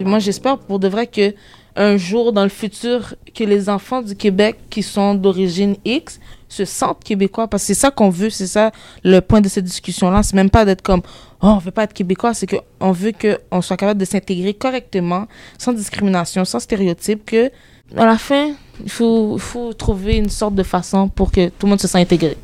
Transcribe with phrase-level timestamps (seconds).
[0.00, 1.34] Moi, j'espère pour de vrai que
[1.74, 6.64] un jour dans le futur, que les enfants du Québec qui sont d'origine X se
[6.64, 8.72] sentent québécois parce que c'est ça qu'on veut, c'est ça
[9.04, 10.22] le point de cette discussion-là.
[10.22, 11.02] C'est même pas d'être comme
[11.42, 15.26] oh on veut pas être québécois, c'est qu'on veut qu'on soit capable de s'intégrer correctement,
[15.58, 17.50] sans discrimination, sans stéréotype, que
[17.96, 18.52] à la fin
[18.82, 22.02] il faut, faut trouver une sorte de façon pour que tout le monde se sente
[22.02, 22.36] intégré.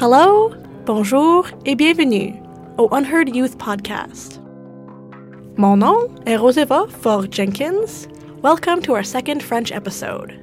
[0.00, 0.50] Hello,
[0.84, 2.34] bonjour et bienvenue
[2.76, 4.43] au Unheard Youth Podcast.
[5.56, 8.08] Mon nom est Roseva Ford Jenkins.
[8.42, 10.34] Welcome to our second French episode.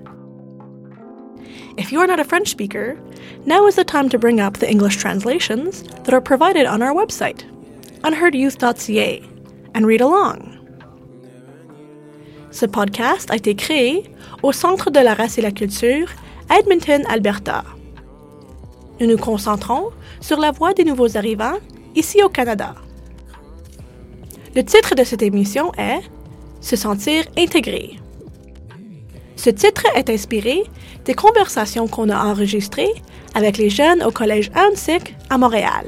[1.75, 2.97] If you are not a French speaker,
[3.45, 6.93] now is the time to bring up the English translations that are provided on our
[6.93, 7.43] website,
[8.03, 9.21] unheardyouth.ca,
[9.75, 10.57] and read along.
[12.51, 14.09] Ce podcast a été créé
[14.43, 16.07] au Centre de la race et la culture,
[16.49, 17.65] Edmonton, Alberta.
[19.01, 21.57] Nous nous concentrons sur la voix des nouveaux arrivants
[21.95, 22.75] ici au Canada.
[24.53, 26.01] Le titre de cette émission est
[26.59, 27.97] Se sentir intégré.
[29.37, 30.63] Ce titre est inspiré
[31.05, 32.93] des conversations qu'on a enregistrées
[33.33, 35.85] avec les jeunes au collège Ansic à Montréal.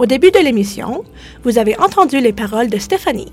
[0.00, 1.04] Au début de l'émission,
[1.44, 3.32] vous avez entendu les paroles de Stéphanie.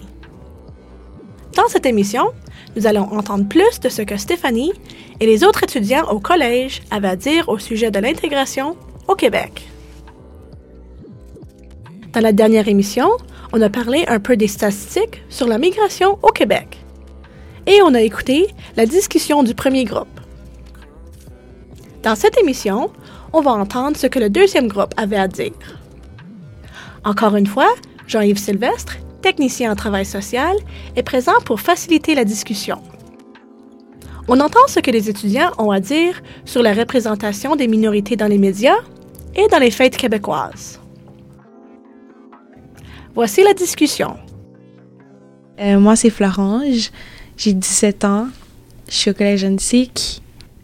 [1.55, 2.31] Dans cette émission,
[2.75, 4.73] nous allons entendre plus de ce que Stéphanie
[5.19, 9.67] et les autres étudiants au collège avaient à dire au sujet de l'intégration au Québec.
[12.13, 13.09] Dans la dernière émission,
[13.51, 16.83] on a parlé un peu des statistiques sur la migration au Québec.
[17.65, 20.07] Et on a écouté la discussion du premier groupe.
[22.03, 22.91] Dans cette émission,
[23.33, 25.79] on va entendre ce que le deuxième groupe avait à dire.
[27.03, 27.69] Encore une fois,
[28.07, 30.55] Jean-Yves Sylvestre technicien en travail social,
[30.95, 32.81] est présent pour faciliter la discussion.
[34.27, 38.27] On entend ce que les étudiants ont à dire sur la représentation des minorités dans
[38.27, 38.77] les médias
[39.35, 40.78] et dans les fêtes québécoises.
[43.19, 44.15] Voici la discussion.
[45.59, 46.89] Euh, moi, c'est Florange.
[47.35, 48.27] J'ai 17 ans.
[48.87, 50.21] Je suis au collège Antique.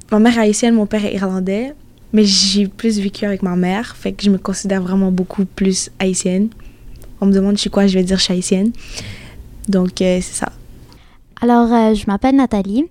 [0.09, 1.73] Ma mère est haïtienne, mon père est irlandais.
[2.13, 5.89] Mais j'ai plus vécu avec ma mère, fait que je me considère vraiment beaucoup plus
[5.99, 6.47] haïtienne
[7.19, 8.71] on me demande je suis quoi, je vais dire je suis haïtienne.
[9.67, 10.53] Donc, euh, c'est ça.
[11.41, 12.85] Alors, euh, je m'appelle Nathalie.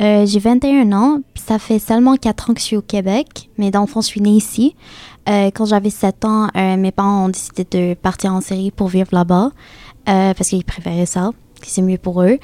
[0.00, 1.20] Euh, j'ai 21 ans.
[1.50, 4.36] Ça fait seulement 4 ans que je suis au Québec, le fond, je suis née
[4.36, 4.76] ici.
[5.26, 9.50] quand j'avais 7 ans, mes parents ont décidé de partir en série pour vivre là-bas
[10.04, 12.38] parce qu'ils préféraient ça, que c'est mieux pour eux.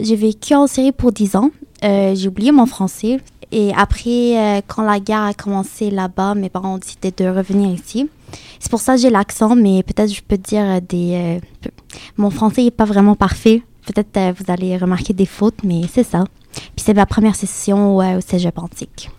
[0.00, 1.50] J'ai vécu en série pour 10 ans.
[1.82, 3.20] j'ai oublié mon français.
[3.52, 8.10] Et après, quand la guerre a commencé là-bas, mes parents ont décidé de revenir ici.
[8.60, 11.40] C'est pour ça que j'ai l'accent, mais peut-être je peux dire euh, des.
[11.64, 11.70] Euh,
[12.16, 13.62] mon français n'est pas vraiment parfait.
[13.86, 16.24] Peut-être euh, vous allez remarquer des fautes, mais c'est ça.
[16.52, 19.10] Puis c'est ma première session au Cégep Antique.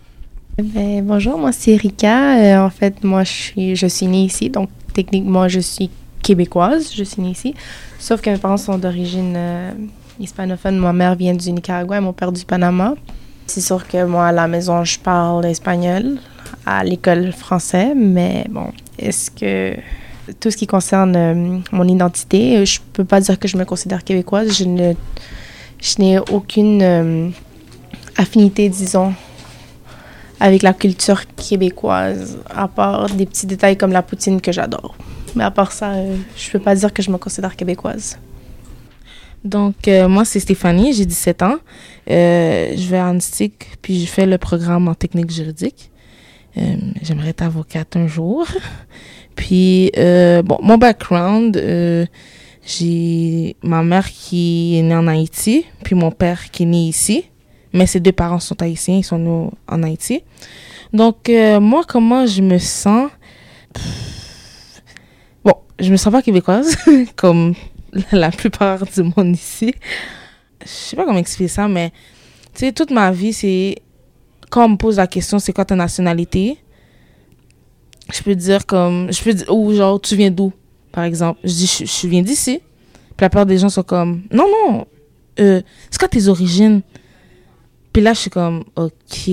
[0.56, 2.64] Ben, bonjour, moi c'est Erika.
[2.64, 5.90] en fait, moi je suis, née ici, donc techniquement je suis
[6.22, 7.54] québécoise, je suis née ici.
[7.98, 9.36] Sauf que mes parents sont d'origine
[10.20, 10.78] hispanophone.
[10.78, 12.94] Ma mère vient du Nicaragua et mon père du Panama.
[13.46, 16.18] C'est sûr que moi à la maison je parle espagnol,
[16.64, 19.76] à l'école français, mais bon, est-ce que
[20.40, 23.64] tout ce qui concerne euh, mon identité, euh, je peux pas dire que je me
[23.64, 24.56] considère québécoise.
[24.56, 24.94] Je
[25.80, 27.28] je n'ai aucune euh,
[28.16, 29.12] affinité, disons,
[30.40, 34.96] avec la culture québécoise, à part des petits détails comme la poutine que j'adore.
[35.34, 35.92] Mais à part ça,
[36.36, 38.18] je peux pas dire que je me considère québécoise.
[39.44, 39.74] Donc,
[40.08, 41.56] moi, c'est Stéphanie, j'ai 17 ans.
[42.06, 43.52] je vais à Annecy,
[43.82, 45.90] puis je fais le programme en technique juridique.
[46.56, 48.46] Euh, j'aimerais être avocate un jour.
[49.36, 52.06] Puis, euh, bon, mon background, euh,
[52.64, 57.24] j'ai ma mère qui est née en Haïti, puis mon père qui est né ici.
[57.72, 60.22] Mais ses deux parents sont haïtiens, ils sont nés en Haïti.
[60.92, 61.28] Donc,
[61.60, 63.10] moi, comment je me sens?
[65.44, 66.76] Bon, je me sens pas québécoise,
[67.16, 67.54] comme
[68.12, 69.74] la plupart du monde ici.
[70.62, 71.90] Je sais pas comment expliquer ça, mais
[72.54, 73.76] tu sais, toute ma vie, c'est
[74.50, 76.58] quand on me pose la question, c'est quoi ta nationalité?
[78.12, 80.52] Je peux dire comme, je peux dire, ou genre, tu viens d'où,
[80.92, 81.40] par exemple?
[81.44, 82.60] Je dis, je, viens d'ici.
[83.16, 84.86] Puis la plupart des gens sont comme, non, non,
[85.40, 86.82] euh, c'est quoi tes origines?
[87.92, 89.28] Puis là, je suis comme, ok,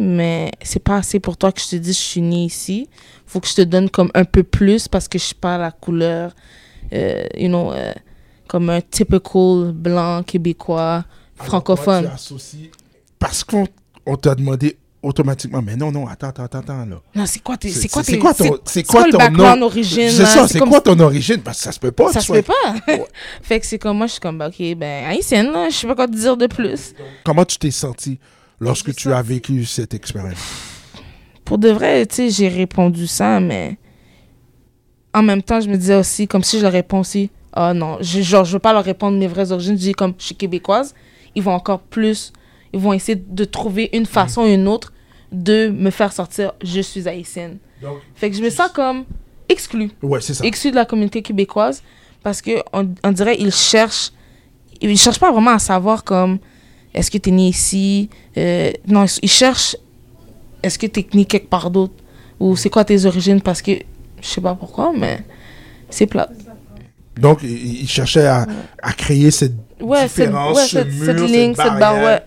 [0.00, 2.88] mais c'est pas assez pour toi que je te dise, je suis née ici.
[3.24, 5.70] Faut que je te donne comme un peu plus parce que je suis pas la
[5.70, 6.34] couleur,
[6.92, 7.92] euh, you know, euh,
[8.48, 11.04] comme un typical blanc québécois
[11.36, 12.10] francophone.
[13.20, 13.68] parce qu'on
[14.06, 17.00] on t'a demandé automatiquement, mais non, non, attends, attends, attends, là.
[17.14, 20.10] Non, c'est quoi, c'est quoi, c'est quoi ton, c'est quoi, ton background origine?
[20.10, 21.38] C'est ça, c'est quoi ton origine?
[21.38, 22.12] Parce que ça se peut pas.
[22.12, 22.74] Ça se peut pas?
[23.42, 25.94] fait que c'est comme, moi, je suis comme, ok, ben, haïtienne, là, je sais pas
[25.94, 26.94] quoi te dire de plus.
[27.24, 28.18] Comment tu t'es senti
[28.58, 30.38] lorsque tu as vécu cette expérience?
[31.44, 33.78] Pour de vrai, tu sais, j'ai répondu ça, mais
[35.14, 37.98] en même temps, je me disais aussi, comme si je leur réponds aussi, ah non,
[38.00, 39.74] je, genre, je veux pas leur répondre mes vraies origines.
[39.74, 40.94] Je dis, comme je suis québécoise,
[41.34, 42.32] ils vont encore plus,
[42.72, 44.92] ils vont essayer de trouver une façon ou une autre
[45.32, 47.58] de me faire sortir, je suis haïtienne.
[47.82, 49.04] Donc, Fait que je me sens comme
[49.48, 50.44] exclue, ouais, c'est ça.
[50.44, 51.82] exclue de la communauté québécoise,
[52.22, 54.10] parce que on, on dirait ils cherchent,
[54.80, 56.38] ils cherchent pas vraiment à savoir comme,
[56.94, 59.76] est-ce que tu es né ici, Euh, non, ils cherchent,
[60.62, 61.94] est-ce que tu es né quelque part d'autre,
[62.38, 63.72] ou c'est quoi tes origines, parce que,
[64.20, 65.24] je sais pas pourquoi, mais
[65.88, 66.28] c'est plat.
[67.18, 68.46] Donc, il il cherchait à,
[68.82, 71.78] à créer cette Ouais, cette, différence, ouais, ce cette, mur, cette cette ligne, cette barre,
[71.78, 72.04] barrière.
[72.04, 72.22] ouais.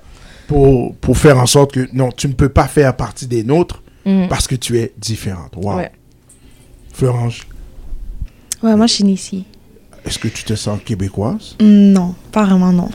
[0.47, 3.81] Pour, pour faire en sorte que non, tu ne peux pas faire partie des nôtres
[4.05, 4.27] Mhm.
[4.27, 5.53] parce que tu es différente.
[5.55, 5.77] Wow.
[5.77, 5.91] Ouais.
[6.93, 7.39] Florence,
[8.61, 9.45] Ouais, moi, je suis ici.
[10.05, 11.55] est-ce que tu te sens québécoise?
[11.61, 12.89] Non, pas vraiment, non.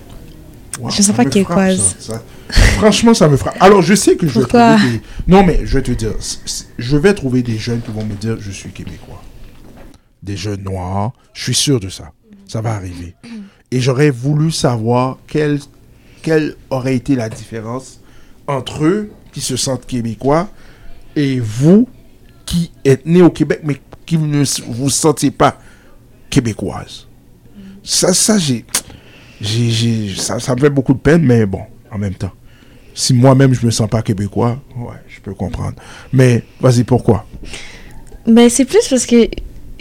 [0.79, 1.79] Wow, Je me sens pas québécoise.
[1.81, 2.23] frappe, ça, ça.
[2.79, 3.56] Franchement, ça me frappe.
[3.61, 4.77] Alors, je sais que je vais Pourquoi?
[4.77, 5.00] trouver des...
[5.27, 8.05] Non, mais je vais te dire, c- c- je vais trouver des jeunes qui vont
[8.05, 9.23] me dire je suis québécois.
[10.23, 11.12] Des jeunes noirs.
[11.33, 12.12] Je suis sûr de ça.
[12.47, 13.15] Ça va arriver.
[13.71, 15.59] Et j'aurais voulu savoir quelle,
[16.23, 18.00] quelle aurait été la différence
[18.47, 20.49] entre eux qui se sentent québécois
[21.17, 21.88] et vous
[22.47, 23.76] qui êtes nés au Québec mais
[24.06, 25.59] qui ne vous sentez pas
[26.31, 27.06] québécoise?
[27.82, 32.32] Ça, ça ça, me fait beaucoup de peine, mais bon, en même temps.
[32.94, 35.76] Si moi-même je me sens pas québécois, ouais, je peux comprendre.
[36.12, 37.26] Mais vas-y, pourquoi?
[38.26, 39.29] Ben, c'est plus parce que,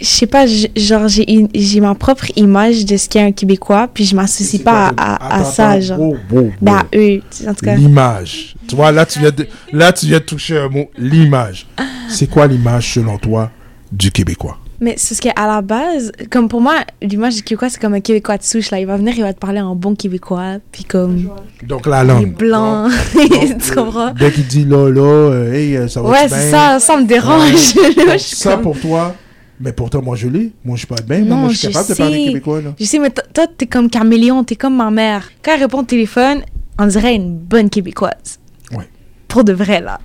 [0.00, 4.14] je sais pas, genre, j'ai ma propre image de ce qu'est un Québécois, puis je
[4.14, 5.98] m'associe pas à, à, ça, genre.
[5.98, 6.88] beau, beau, Ben, à beau.
[6.96, 7.74] eux, en tout cas.
[7.74, 8.54] L'image.
[8.68, 10.90] Tu vois, là tu, viens de, là, tu viens de toucher un mot.
[10.98, 11.66] L'image.
[12.08, 13.50] C'est quoi l'image, selon toi,
[13.90, 14.58] du Québécois?
[14.80, 18.00] Mais c'est parce qu'à la base, comme pour moi, l'image du Québécois, c'est comme un
[18.00, 18.78] Québécois de souche, là.
[18.78, 21.28] Il va venir, il va te parler en bon Québécois, puis comme,
[21.64, 22.36] Donc, la il est langue.
[22.36, 22.84] blanc,
[23.14, 24.12] Donc, tu euh, comprends?
[24.12, 27.06] Dès qu'il dit là, là, euh, hey, euh, ça va Ouais, c'est ça, ça me
[27.06, 27.74] dérange.
[27.74, 29.16] Donc, je suis ça comme- pour toi,
[29.60, 30.52] mais pourtant, moi, je l'ai.
[30.64, 31.20] Moi, je suis pas bien.
[31.20, 32.24] Non, moi, je suis je capable de parler sais.
[32.28, 32.74] québécois, là.
[32.78, 35.30] Je sais, mais to- toi, t'es comme caméléon, t'es comme ma mère.
[35.42, 36.42] Quand elle répond au téléphone,
[36.78, 38.38] on dirait une bonne québécoise.
[38.72, 38.88] Ouais.
[39.26, 39.98] Pour de vrai, là.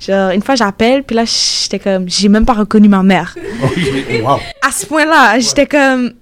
[0.00, 3.36] Genre, une fois, j'appelle, puis là, j'étais comme, j'ai même pas reconnu ma mère.
[4.22, 4.38] Wow.
[4.66, 6.12] À ce point-là, j'étais comme,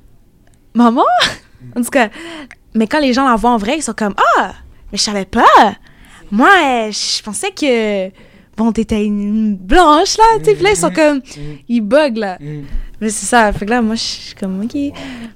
[0.75, 1.05] maman?
[1.76, 2.08] En tout cas,
[2.75, 4.52] mais quand les gens la voient en vrai, ils sont comme, ah,
[4.93, 5.44] mais je savais pas.
[6.31, 6.49] Moi,
[6.90, 8.08] je pensais que,
[8.59, 11.21] bon, t'étais une blanche, là, tu sais, puis là, ils sont comme,
[11.69, 12.37] ils bug, là.
[12.41, 12.63] Mm.
[13.01, 13.53] Mais c'est ça.
[13.53, 14.75] Fait que là, moi, je suis comme, OK.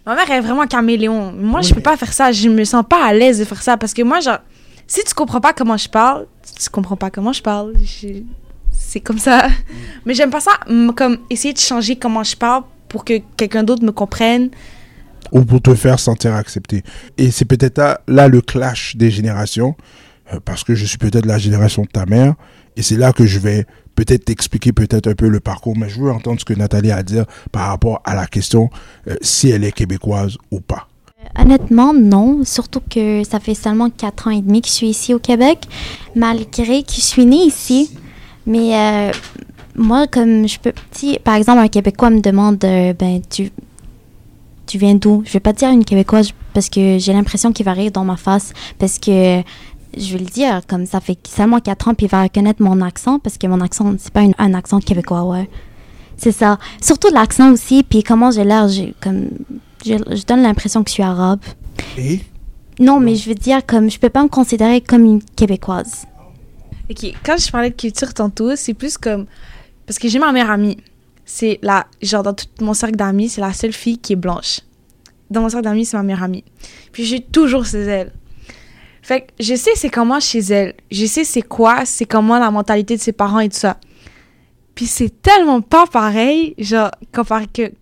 [0.04, 1.32] Ma mère est vraiment caméléon.
[1.32, 2.32] Moi, Oui, je peux mais- pas faire ça.
[2.32, 3.76] Je me sens pas à l'aise de faire ça.
[3.76, 4.40] Parce que moi, genre,
[4.88, 6.26] si tu comprends pas comment je parle,
[6.60, 7.72] tu comprends pas comment je parle.
[7.84, 8.22] Je-
[8.72, 9.46] C'est comme ça.
[10.04, 10.52] Mais j'aime pas ça,
[10.96, 14.50] comme essayer de changer comment je parle pour que quelqu'un d'autre me comprenne.
[15.30, 16.82] ou pour te faire sentir accepté.
[17.16, 19.74] Et c'est peut-être là, là le clash des générations,
[20.32, 22.34] euh, parce que je suis peut-être la génération de ta mère,
[22.76, 26.00] et c'est là que je vais peut-être t'expliquer peut-être un peu le parcours, mais je
[26.00, 28.70] veux entendre ce que Nathalie a à dire par rapport à la question
[29.08, 30.88] euh, si elle est québécoise ou pas.
[31.38, 32.44] Honnêtement, non.
[32.44, 35.66] Surtout que ça fait seulement 4 ans et demi que je suis ici au Québec,
[36.14, 37.90] malgré que je suis née ici.
[38.46, 39.12] Mais euh,
[39.76, 40.72] moi, comme je peux...
[40.90, 43.50] Si, par exemple, un Québécois me demande, euh, ben, tu,
[44.66, 45.22] tu viens d'où?
[45.24, 48.16] Je vais pas dire une Québécoise parce que j'ai l'impression qu'il va rire dans ma
[48.16, 48.52] face.
[48.78, 49.42] Parce que,
[49.96, 52.80] je vais le dire, comme ça fait seulement 4 ans, puis il va reconnaître mon
[52.80, 55.48] accent, parce que mon accent, c'est pas une- un accent québécois, ouais.
[56.16, 56.58] C'est ça.
[56.80, 59.28] Surtout l'accent aussi, puis comment j'ai l'air, j'ai comme...
[59.84, 61.40] Je, je donne l'impression que je suis arabe.
[61.98, 62.20] Et?
[62.78, 66.06] Non, mais je veux dire, comme je peux pas me considérer comme une québécoise.
[66.90, 67.12] OK.
[67.24, 69.26] Quand je parlais de culture tantôt, c'est plus comme.
[69.86, 70.76] Parce que j'ai ma meilleure amie.
[71.24, 71.86] C'est la.
[72.00, 74.60] Genre, dans tout mon cercle d'amis, c'est la seule fille qui est blanche.
[75.30, 76.44] Dans mon cercle d'amis, c'est ma meilleure amie.
[76.92, 78.12] Puis j'ai toujours chez elle.
[79.02, 80.74] Fait que je sais c'est comment chez elle.
[80.90, 83.76] Je sais c'est quoi, c'est comment la mentalité de ses parents et tout ça.
[84.74, 87.72] Puis c'est tellement pas pareil, genre, comparé que,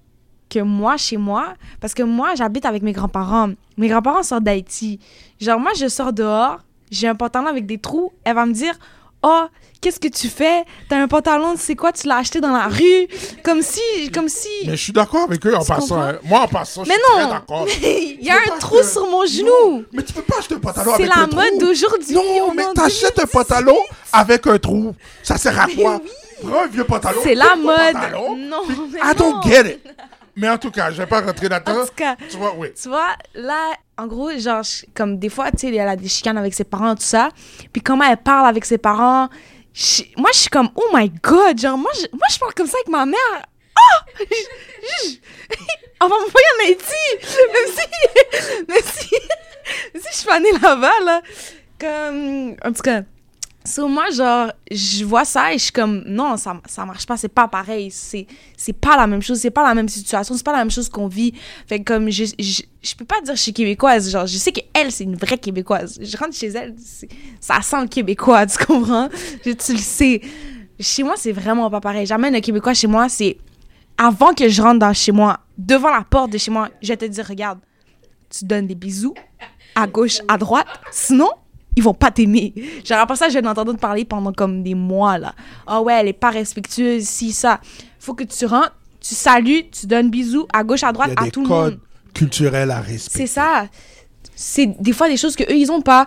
[0.48, 1.54] que moi, chez moi.
[1.80, 3.50] Parce que moi, j'habite avec mes grands-parents.
[3.76, 4.98] Mes grands-parents sortent d'Haïti.
[5.40, 6.58] Genre, moi, je sors dehors,
[6.90, 8.12] j'ai un pantalon avec des trous.
[8.24, 8.74] Elle va me dire,
[9.22, 9.44] oh,
[9.80, 10.64] qu'est-ce que tu fais?
[10.88, 11.92] T'as un pantalon, c'est quoi?
[11.92, 13.08] Tu l'as acheté dans la rue?
[13.42, 13.80] Comme si,
[14.12, 14.48] comme si...
[14.66, 16.00] mais je suis d'accord avec eux en passant.
[16.00, 16.18] hein.
[16.24, 17.30] Moi en passant, je Mais suis très non!
[17.30, 17.66] d'accord.
[17.82, 19.84] Il y a un trou sur mon Non, genou!
[19.92, 21.36] mais tu peux pas acheter un pantalon C'est avec la un trou.
[21.40, 22.14] mode d'aujourd'hui.
[22.14, 23.32] Non, on mais en t'achètes un 2018.
[23.32, 23.76] pantalon
[24.12, 24.94] avec un trou.
[25.22, 26.00] Ça sert à quoi?
[26.42, 27.20] Prends un vieux pantalon.
[27.22, 27.76] C'est la mode!
[27.92, 28.36] pantalon.
[28.36, 29.42] Non, mais I don't non.
[29.42, 29.80] get it.
[30.36, 31.84] Mais en tout cas, je vais pas rentrer En là-dedans.
[31.84, 32.68] tout cas, Tu vois, oui.
[32.80, 36.08] tu vois, là, en gros, genre, je- comme des fois, tu sais, elle a des
[36.08, 37.28] chicanes avec ses parents, tout ça.
[37.72, 39.28] Puis comment elle parle avec ses parents.
[40.16, 42.76] Moi, je suis comme, oh my god, genre, moi, je, moi, je parle comme ça
[42.78, 43.46] avec ma mère.
[44.18, 45.16] Je-
[46.02, 47.26] On va m'envoyer en Haïti!
[47.52, 49.14] Même si, même si,
[49.94, 51.22] même si je suis pas née là-bas, là.
[51.78, 53.02] Comme, en tout cas,
[53.62, 57.18] So, moi, genre, je vois ça et je suis comme, non, ça, ça marche pas,
[57.18, 57.90] c'est pas pareil.
[57.90, 58.26] C'est,
[58.80, 61.08] pas la même chose, c'est pas la même situation, c'est pas la même chose qu'on
[61.08, 61.34] vit.
[61.66, 64.10] Fait comme, je, je, je peux pas dire je suis québécoise.
[64.10, 65.98] Genre, je sais qu'elle, c'est une vraie québécoise.
[66.00, 66.74] Je rentre chez elle,
[67.38, 69.10] ça sent le québécois, tu comprends?
[69.42, 70.22] Tu le sais.
[70.78, 72.06] Chez moi, c'est vraiment pas pareil.
[72.06, 73.36] J'amène un québécois chez moi, c'est
[73.98, 77.04] avant que je rentre dans chez moi, devant la porte de chez moi, je te
[77.04, 77.58] dire, regarde,
[78.30, 79.14] tu donnes des bisous
[79.74, 80.66] à gauche, à droite.
[80.90, 81.30] Sinon,
[81.76, 82.52] ils vont pas t'aimer.
[82.84, 85.34] Genre, après ça, je vais t'entendre parler pendant comme des mois, là.
[85.66, 87.60] Ah ouais, elle est pas respectueuse, si, ça.
[87.98, 91.18] Faut que tu rentres, tu salues, tu donnes bisous à gauche, à Il droite, y
[91.18, 91.80] a à des tout le codes monde.
[92.14, 93.26] culturels à respecter.
[93.26, 93.66] C'est ça.
[94.34, 96.06] C'est des fois des choses que eux ils ont pas.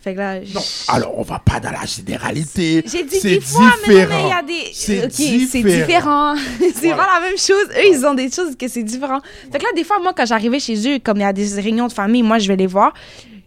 [0.00, 2.82] Fait que là, Non, alors on va pas dans la généralité.
[2.86, 4.70] j'ai dit des fois, mais il y a des.
[4.74, 6.34] C'est différent.
[6.34, 6.34] différent.
[6.74, 6.96] c'est Voilà.
[6.96, 7.68] pas la même chose.
[7.70, 9.20] Eux, ils ont des choses que c'est différent.
[9.50, 11.46] Fait que là, des fois, moi, quand j'arrivais chez eux, comme il y a des
[11.60, 12.92] réunions de famille, moi, je vais les voir.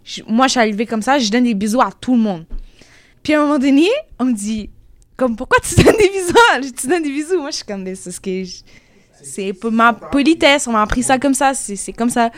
[0.07, 2.45] Je- moi, je suis arrivée comme ça, je donne des bisous à tout le monde.
[3.21, 4.69] Puis à un moment donné, on me dit,
[5.17, 6.33] comme, pourquoi tu donnes des bisous?
[6.63, 7.39] Je tu donnes des bisous?
[7.39, 8.43] Moi, je suis comme, c'est ce que.
[8.43, 8.61] je-
[9.21, 12.29] C'est ma politesse, on m'a appris ça comme ça, c'est c'est comme ça.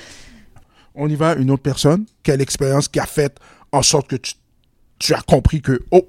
[0.96, 2.06] On y va, une autre personne.
[2.24, 3.38] Quelle expérience qui a fait
[3.72, 4.34] en sorte que tu,
[4.98, 6.08] tu as compris que, oh,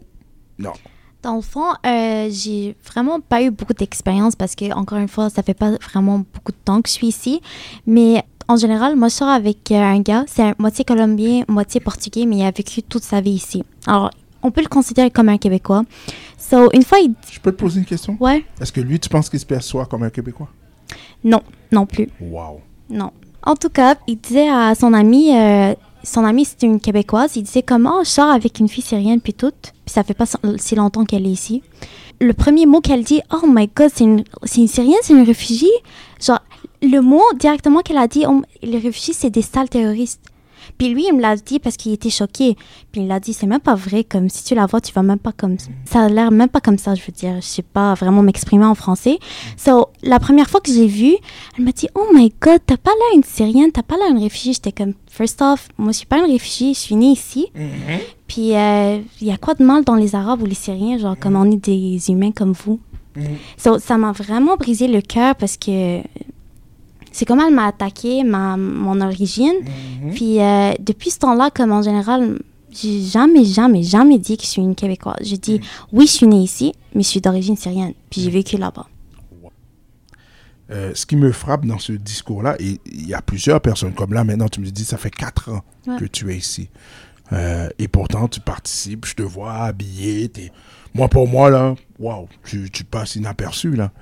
[0.58, 0.72] non.
[1.22, 5.28] Dans le fond, euh, j'ai vraiment pas eu beaucoup d'expérience parce que, encore une fois,
[5.28, 7.42] ça fait pas vraiment beaucoup de temps que je suis ici.
[7.86, 12.26] Mais en général, moi, je sors avec euh, un gars, c'est moitié colombien, moitié portugais,
[12.26, 13.62] mais il a vécu toute sa vie ici.
[13.86, 14.10] Alors,
[14.42, 15.84] on peut le considérer comme un Québécois.
[16.36, 17.14] So, une fois, il.
[17.30, 18.16] Je peux te poser une question?
[18.18, 20.48] Ouais, Est-ce que lui, tu penses qu'il se perçoit comme un Québécois?
[21.22, 22.08] non, non plus.
[22.20, 22.60] Wow.
[22.88, 23.12] Non.
[23.44, 27.44] En tout cas, il disait à son ami, euh, son amie c'était une québécoise, il
[27.44, 30.24] disait comment je sors avec une fille syrienne puis tout, puis ça fait pas
[30.56, 31.62] si longtemps qu'elle est ici.
[32.22, 34.24] Le premier mot qu'elle dit, oh my god, c'est une,
[34.56, 35.72] une syrienne, c'est une réfugiée.
[36.20, 36.40] Genre,
[36.82, 40.20] le mot directement qu'elle a dit, oh, les réfugiés c'est des sales terroristes.
[40.76, 42.56] Puis lui, il me l'a dit parce qu'il était choqué.
[42.92, 45.02] Puis il l'a dit, c'est même pas vrai, comme si tu la vois, tu vas
[45.02, 46.02] même pas comme ça.
[46.04, 47.36] a l'air même pas comme ça, je veux dire.
[47.36, 49.18] Je sais pas vraiment m'exprimer en français.
[49.56, 51.16] So, la première fois que j'ai vu,
[51.56, 54.22] elle m'a dit, oh my god, t'as pas l'air une Syrienne, t'as pas l'air une
[54.22, 54.52] réfugiée.
[54.52, 57.50] J'étais comme, first off, moi je suis pas une réfugiée, je suis née ici.
[58.32, 61.34] Puis il y a quoi de mal dans les Arabes ou les Syriens, genre comme
[61.36, 62.78] on est des humains comme vous?
[63.58, 66.00] So, ça m'a vraiment brisé le cœur parce que
[67.12, 69.56] c'est comme elle m'a attaqué, ma, mon origine.
[70.14, 72.38] Puis euh, depuis ce temps-là, comme en général,
[72.70, 75.16] j'ai jamais, jamais, jamais dit que je suis une Québécoise.
[75.22, 75.60] J'ai dit,
[75.92, 77.94] oui, je suis née ici, mais je suis d'origine syrienne.
[78.10, 78.86] Puis j'ai vécu là-bas.
[80.70, 84.12] Euh, ce qui me frappe dans ce discours-là, et il y a plusieurs personnes, comme
[84.14, 85.96] là maintenant, tu me dis, ça fait quatre ans Ouais.
[85.98, 86.68] que tu es ici.
[87.32, 90.28] Euh, et pourtant, tu participes, je te vois habillé.
[90.28, 90.50] t'es-
[90.94, 93.92] Moi, pour moi, là, waouh, tu, tu passes inaperçu, là.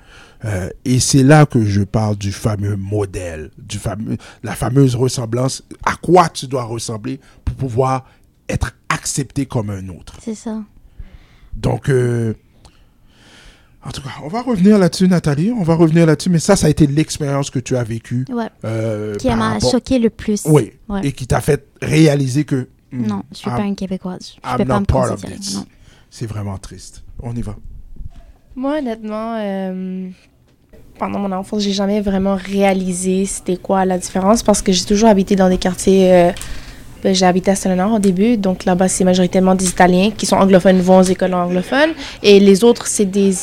[0.45, 5.63] Euh, et c'est là que je parle du fameux modèle, du fameux, la fameuse ressemblance.
[5.85, 8.05] À quoi tu dois ressembler pour pouvoir
[8.47, 10.15] être accepté comme un autre.
[10.23, 10.63] C'est ça.
[11.55, 12.33] Donc, euh,
[13.85, 15.51] en tout cas, on va revenir là-dessus, Nathalie.
[15.51, 16.29] On va revenir là-dessus.
[16.29, 18.25] Mais ça, ça a été l'expérience que tu as vécue.
[18.29, 18.47] Ouais.
[18.65, 20.43] euh, Qui m'a rapport- choqué le plus.
[20.45, 20.71] Oui.
[20.89, 21.01] Ouais.
[21.05, 22.67] Et qui t'a fait réaliser que.
[22.91, 24.35] Hmm, Non, je suis I'm- pas une Québécoise.
[24.43, 25.39] Je I'm peux pas not me part of considérer.
[26.09, 27.03] C'est vraiment triste.
[27.21, 27.55] On y va.
[28.55, 30.09] Moi, honnêtement, euh,
[30.97, 35.09] pendant mon enfance, j'ai jamais vraiment réalisé c'était quoi la différence parce que j'ai toujours
[35.09, 36.11] habité dans des quartiers.
[36.13, 36.31] euh,
[37.01, 40.35] ben, j'ai habité à Saint-Léonard au début, donc là-bas, c'est majoritairement des Italiens qui sont
[40.35, 41.91] anglophones, vont aux écoles anglophones.
[42.21, 43.33] Et les autres, c'est des.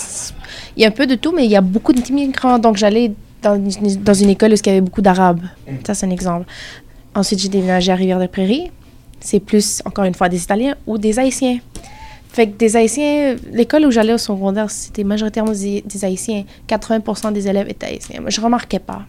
[0.76, 2.59] Il y a un peu de tout, mais il y a beaucoup d'immigrants.
[2.59, 5.41] Donc, j'allais dans, une- dans une école où il y avait beaucoup d'Arabes.
[5.87, 6.45] Ça, c'est un exemple.
[7.15, 8.71] Ensuite, j'ai déménagé à Rivière-des-Prairies.
[9.20, 11.58] C'est plus, encore une fois, des Italiens ou des Haïtiens.
[12.28, 16.44] Fait que des Haïtiens, l'école où j'allais au secondaire, c'était majoritairement des, Haïtiens.
[16.68, 18.23] 80% des élèves étaient Haïtiens.
[18.26, 19.06] Je remarquais pas.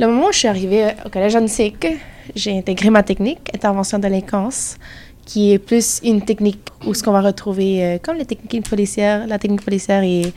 [0.00, 1.86] Le moment où je suis arrivée au collège Annecyc,
[2.34, 4.76] j'ai intégré ma technique, intervention délinquance,
[5.24, 9.26] qui est plus une technique où ce qu'on va retrouver, euh, comme les techniques policières,
[9.26, 10.32] la technique policière et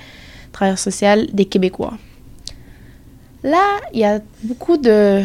[0.52, 1.94] travailleur social des Québécois.
[3.44, 5.24] Là, il y a beaucoup de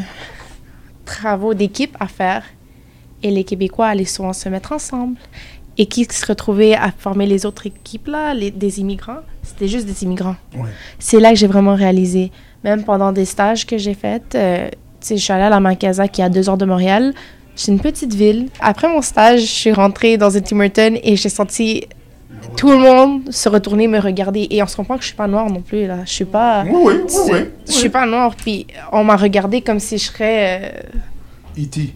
[1.05, 2.45] travaux d'équipe à faire
[3.23, 5.17] et les Québécois allaient souvent se mettre ensemble
[5.79, 9.87] et qui se retrouvaient à former les autres équipes là, les, des immigrants, c'était juste
[9.87, 10.37] des immigrants.
[10.55, 10.71] Ouais.
[10.99, 12.33] C'est là que j'ai vraiment réalisé,
[12.65, 14.69] même pendant des stages que j'ai faits, euh,
[15.09, 17.15] je suis allée à la Mancasa qui est à deux heures de Montréal.
[17.55, 18.49] C'est une petite ville.
[18.61, 21.87] Après mon stage, je suis rentrée dans un Tim Hortons et j'ai senti
[22.57, 24.47] tout le monde se retourner, me regarder.
[24.51, 25.99] Et on se comprend que je suis pas noire non plus là.
[26.05, 27.39] Je suis pas, Oui, oui, oui, oui.
[27.67, 28.35] je suis pas noire.
[28.37, 30.73] Puis on m'a regardé comme si je serais
[31.59, 31.95] euh, E.T.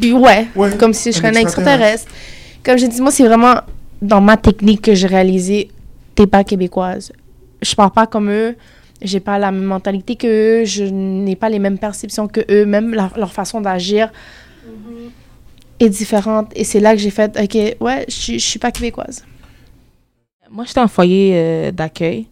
[0.00, 2.10] puis ouais, Ouais, comme si je serais un extraterrestre.
[2.64, 3.56] Comme j'ai dit, moi, c'est vraiment
[4.02, 5.68] dans ma technique que j'ai réalisé,
[6.14, 7.12] t'es pas québécoise.
[7.62, 8.56] Je parle pas comme eux,
[9.02, 12.64] j'ai pas la même mentalité que eux, je n'ai pas les mêmes perceptions que eux,
[12.66, 14.10] même la- leur façon d'agir.
[15.80, 16.50] est différente.
[16.56, 19.24] Et c'est là que j'ai fait, OK, ouais, je suis- je suis pas québécoise.
[20.50, 22.26] Moi, j'étais en foyer euh, d'accueil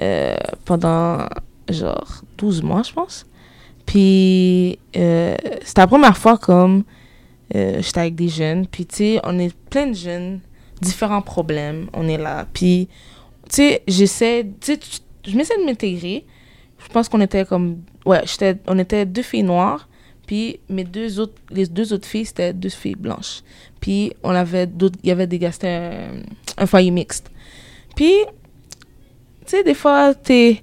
[0.00, 1.26] euh, pendant
[1.68, 3.26] genre 12 mois, je pense.
[3.88, 6.84] Puis, euh, c'était la première fois comme
[7.54, 8.66] euh, j'étais avec des jeunes.
[8.66, 10.40] Puis, tu sais, on est plein de jeunes,
[10.82, 11.88] différents problèmes.
[11.94, 12.46] On est là.
[12.52, 12.86] Puis,
[13.48, 14.80] tu sais, j'essaie, tu sais,
[15.26, 16.26] je m'essaie de m'intégrer.
[16.78, 19.88] Je pense qu'on était comme, ouais, j'étais, on était deux filles noires.
[20.26, 23.40] Puis, mes deux autres, les deux autres filles, c'était deux filles blanches.
[23.80, 25.96] Puis, on avait d'autres, il y avait des gars, c'était
[26.58, 27.30] un, un foyer mixte.
[27.96, 28.12] Puis,
[29.46, 30.62] tu sais, des fois, t'es,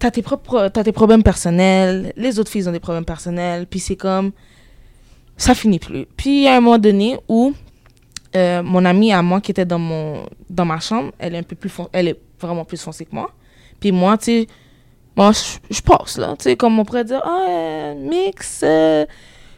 [0.00, 3.78] t'as, tes propres, t'as tes problèmes personnels, les autres filles ont des problèmes personnels, puis
[3.78, 4.32] c'est comme,
[5.36, 6.06] ça finit plus.
[6.16, 7.52] Puis, il y a un moment donné où
[8.34, 11.44] euh, mon amie à moi qui était dans, mon, dans ma chambre, elle est un
[11.44, 13.30] peu plus, elle est vraiment plus foncée que moi.
[13.78, 14.46] Puis moi, tu sais,
[15.16, 15.32] moi,
[15.70, 19.04] je, passe, là, tu sais, comme on pourrait dire, ah, euh, mix, euh,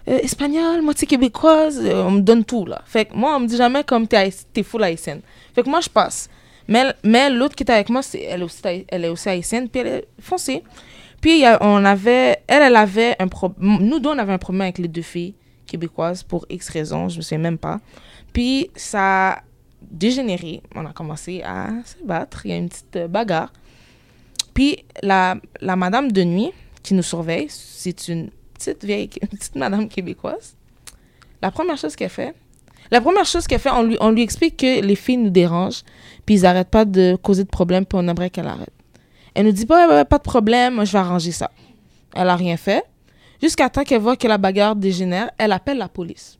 [0.08, 2.82] euh, espagnol, moitié québécoise, euh, on me donne tout, là.
[2.84, 5.20] Fait que moi, on me dit jamais comme t'es, t'es full haïtienne.
[5.54, 6.28] Fait que moi, je passe.
[6.68, 9.80] Mais, mais l'autre qui était avec moi, c'est, elle, aussi, elle est aussi haïtienne, puis
[9.80, 10.62] elle est foncée.
[11.20, 14.78] Puis on avait, elle, elle avait un problème, nous deux, on avait un problème avec
[14.78, 15.34] les deux filles
[15.66, 17.80] québécoises pour X raisons, je me souviens même pas.
[18.32, 19.42] Puis ça a
[19.80, 23.52] dégénéré, on a commencé à se battre, il y a une petite euh, bagarre.
[24.52, 26.52] Puis la, la madame de nuit
[26.82, 30.56] qui nous surveille, c'est une petite vieille, une petite madame québécoise.
[31.40, 32.34] La première chose qu'elle fait,
[32.92, 35.82] la première chose qu'elle fait, on lui, on lui explique que les filles nous dérangent,
[36.26, 38.72] puis ils n'arrêtent pas de causer de problèmes, puis on aimerait qu'elle arrête.
[39.34, 41.50] Elle nous dit pas, pas de problème, je vais arranger ça.
[42.14, 42.84] Elle a rien fait.
[43.40, 46.38] Jusqu'à temps qu'elle voit que la bagarre dégénère, elle appelle la police.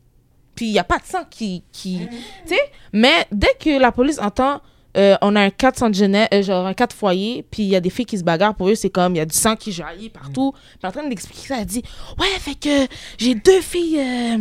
[0.53, 1.63] Puis il n'y a pas de sang qui.
[1.71, 2.01] qui
[2.45, 2.61] tu sais,
[2.93, 4.61] mais dès que la police entend,
[4.97, 7.75] euh, on a un 4 centre jeunesse, euh, genre un 4 foyer, puis il y
[7.75, 9.55] a des filles qui se bagarrent, pour eux, c'est comme, il y a du sang
[9.55, 10.51] qui jaillit partout.
[10.53, 11.81] Puis elle est en train d'expliquer ça, elle dit,
[12.19, 13.99] ouais, fait que j'ai deux filles.
[13.99, 14.37] euh,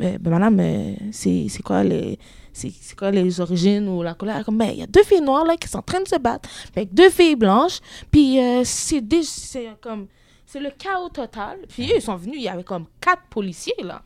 [0.00, 2.18] euh, ben, madame, euh, c'est c'est quoi les.
[2.54, 4.44] C'est quoi les origines ou la couleur?
[4.44, 6.16] Comme, ben, il y a deux filles noires là qui sont en train de se
[6.18, 7.78] battre avec deux filles blanches.
[8.10, 10.06] Puis c'est des- c'est comme.
[10.44, 11.60] C'est le chaos total.
[11.66, 14.02] Puis eux, ils sont venus, il y avait comme quatre policiers là.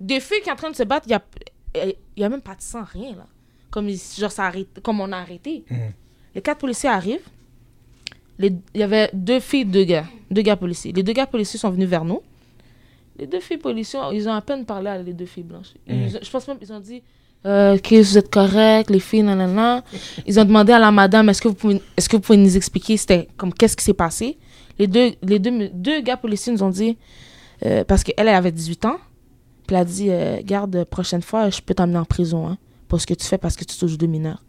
[0.00, 1.86] Des filles qui sont en train de se battre, il y a,
[2.18, 3.26] y a même pas de sang, rien là.
[3.72, 5.64] Comme, ils- genre, ça arrête, comme on a arrêté.
[6.34, 7.26] Les quatre policiers arrivent.
[8.38, 10.04] Il y avait deux filles, deux gars.
[10.30, 10.92] Deux gars policiers.
[10.92, 12.20] Les deux gars policiers sont venus vers nous.
[13.18, 15.74] Les deux filles policiers, ils ont à peine parlé à les deux filles blanches.
[15.86, 17.02] Ils ont- je pense même qu'ils ont dit
[17.44, 19.82] euh, Ok, vous êtes correct, les filles, nan, nan, nan.
[20.26, 22.56] Ils ont demandé à la madame Est-ce que, vous pouvez- est-ce que vous pouvez nous
[22.56, 24.38] expliquer c'était comme qu'est-ce qui s'est passé?
[24.78, 26.96] Les deux, les deux, deux gars policiers nous ont dit
[27.66, 28.96] euh, Parce qu'elle, elle avait 18 ans.
[29.66, 32.58] Puis elle a dit euh, Garde, prochaine fois, je peux t'emmener en prison hein,
[32.92, 34.42] pour ce que tu fais parce que tu touches deux mineurs.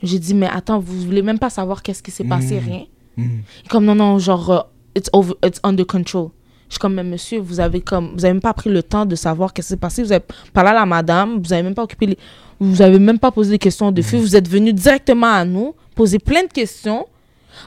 [0.00, 2.84] J'ai dit Mais attends, vous voulez même pas savoir qu'est-ce qui s'est passé, rien?
[3.16, 3.42] Mhm.
[3.68, 4.60] comme non, non, genre, euh,
[4.94, 6.28] it's, over, it's under control.
[6.68, 9.06] Je suis comme, mais monsieur, vous avez comme, vous avez même pas pris le temps
[9.06, 10.04] de savoir qu'est-ce qui s'est passé.
[10.04, 12.18] Vous avez parlé à la madame, vous avez même pas occupé les,
[12.60, 14.18] vous avez même pas posé des questions de feu.
[14.18, 17.08] Vous êtes venu directement à nous, poser plein de questions.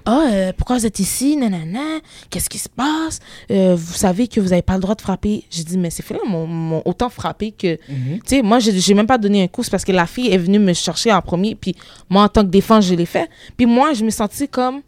[0.06, 1.36] Ah, euh, pourquoi vous êtes ici?
[1.38, 2.00] Nanana,
[2.30, 3.20] qu'est-ce qui se passe?
[3.52, 5.44] Euh, vous savez que vous avez pas le droit de frapper.
[5.50, 8.78] J'ai dit, mais c'est fait là, m'ont m'ont autant frappé que, tu sais, moi, j'ai
[8.80, 9.64] j'ai même pas donné un coup.
[9.64, 11.56] C'est parce que la fille est venue me chercher en premier.
[11.56, 11.76] Puis
[12.10, 13.30] moi, en tant que défense, je l'ai fait.
[13.58, 14.82] Puis moi, je me sentis comme,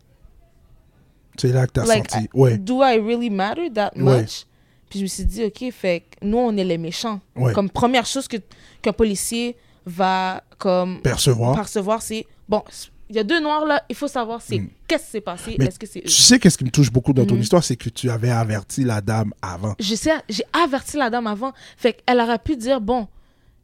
[1.38, 2.28] C'est là que t'as like, senti.
[2.34, 2.58] Ouais.
[2.58, 4.22] do I really matter that Ouais.
[4.22, 4.46] much?
[4.90, 7.20] Puis je me suis dit, OK, fait nous, on est les méchants.
[7.36, 7.54] Ouais.
[7.54, 8.38] Comme première chose que
[8.82, 11.56] qu'un policier va comme Percevoir.
[11.56, 12.62] percevoir, c'est, bon,
[13.12, 14.70] il y a deux noirs là, il faut savoir c'est Mm.
[14.88, 16.04] qu'est-ce qui s'est passé, est-ce que c'est eux?
[16.08, 17.42] Tu sais qu'est-ce qui me touche beaucoup dans ton Mhm.
[17.42, 19.76] histoire, c'est que tu avais averti la dame avant.
[19.80, 21.52] Je sais, j'ai averti la dame avant.
[21.78, 23.08] Fait qu'elle aurait pu dire, bon,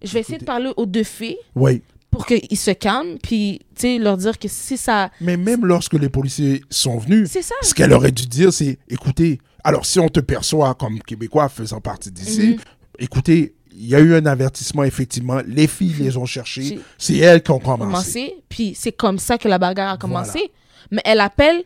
[0.04, 1.82] je vais essayer de parler aux deux filles Oui.
[2.12, 5.12] pour qu'ils se calment, puis, tu sais, leur dire que si ça...
[5.22, 7.56] Mais même lorsque les policiers sont venus, ça.
[7.62, 11.80] ce qu'elle aurait dû dire, c'est écoutez, alors si on te perçoit comme Québécois faisant
[11.82, 12.58] partie d'ici, Mhm.
[13.00, 15.40] écoutez, il y a eu un avertissement, effectivement.
[15.46, 16.64] Les filles les ont cherchés.
[16.64, 18.36] J'ai- C'est elles qui ont commencé.
[18.50, 20.52] Puis c'est comme ça que la bagarre a commencé.
[20.92, 21.64] Mais elle appelle.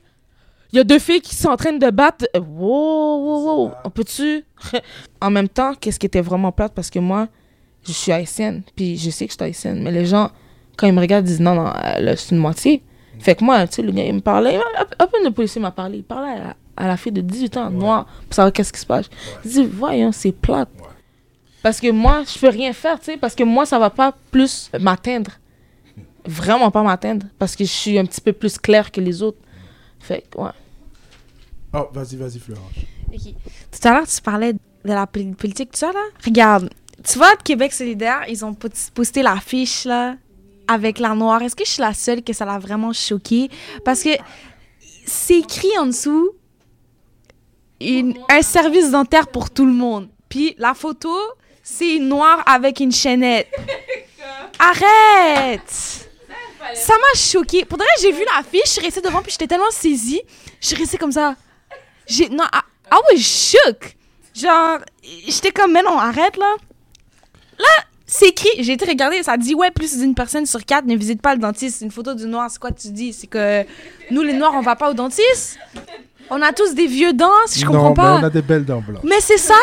[0.73, 2.25] Il y a deux filles qui sont en train de battre.
[2.35, 3.71] Euh, Wow, wow, wow.
[3.83, 4.43] On peut-tu?
[5.21, 6.73] en même temps, qu'est-ce qui était vraiment plate?
[6.73, 7.27] Parce que moi,
[7.85, 8.63] je suis haïtienne.
[8.75, 9.81] Puis je sais que je suis haïtienne.
[9.83, 10.31] Mais les gens,
[10.77, 11.71] quand ils me regardent, disent non, non,
[12.15, 12.83] c'est une moitié.
[13.19, 14.57] Fait que moi, tu sais, le gars, il me parlait.
[14.99, 15.97] Un peu de policier m'a parlé.
[15.97, 18.79] Il parlait à la, à la fille de 18 ans, noire, pour savoir qu'est-ce qui
[18.79, 19.09] se passe.
[19.43, 20.69] Je dis, voyons, c'est plate.
[21.63, 24.15] Parce que moi, je peux rien faire, tu sais, parce que moi, ça va pas
[24.31, 25.31] plus m'atteindre.
[26.25, 27.25] Vraiment pas m'atteindre.
[27.39, 29.39] Parce que je suis un petit peu plus claire que les autres.
[29.99, 30.49] Fait que, ouais.
[31.73, 32.73] Oh, vas-y, vas-y, Florence.
[33.11, 36.01] Tout à l'heure, tu parlais de la poli- politique, tout ça, là.
[36.25, 36.69] Regarde,
[37.03, 40.15] tu vois, Québec solidaire, ils ont pos- posté l'affiche, là,
[40.67, 41.41] avec la noire.
[41.41, 43.49] Est-ce que je suis la seule que ça l'a vraiment choquée?
[43.85, 44.09] Parce que
[45.05, 46.31] c'est écrit en dessous
[47.79, 50.07] une- un service dentaire pour tout le monde.
[50.29, 51.09] Puis la photo,
[51.71, 53.47] c'est noir avec une chaînette.
[54.59, 56.09] Arrête!
[56.75, 57.65] Ça m'a choqué.
[57.65, 60.21] Pour de vrai, j'ai vu l'affiche, je suis restée devant, puis j'étais tellement saisie.
[60.59, 61.35] Je suis restée comme ça.
[62.07, 62.29] J'ai.
[62.29, 62.59] Non, I,
[62.91, 63.95] I was shook.
[64.35, 64.79] Genre,
[65.25, 66.55] j'étais comme, mais non, arrête là.
[67.57, 70.95] Là, c'est écrit, j'ai été regarder, ça dit, ouais, plus d'une personne sur quatre ne
[70.95, 71.79] visite pas le dentiste.
[71.79, 73.13] C'est une photo du noir, c'est quoi tu dis?
[73.13, 73.65] C'est que
[74.09, 75.57] nous, les noirs, on va pas au dentiste?
[76.33, 78.15] On a tous des vieux dents, je comprends non, pas.
[78.15, 79.03] mais on a des belles dents blanches.
[79.03, 79.53] Mais c'est ça!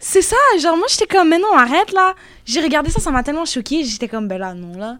[0.00, 0.36] C'est ça!
[0.60, 2.16] Genre, moi, j'étais comme, mais non, arrête là!
[2.44, 3.84] J'ai regardé ça, ça m'a tellement choqué.
[3.84, 4.96] J'étais comme, ben là, non, là.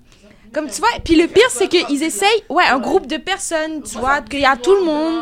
[0.52, 3.98] Comme tu vois, puis le pire, c'est qu'ils essayent, ouais, un groupe de personnes, tu
[3.98, 5.20] vois, qu'il y a tout le monde.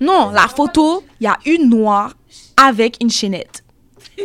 [0.00, 2.14] Non, la photo, il y a une noire
[2.56, 3.62] avec une chaînette.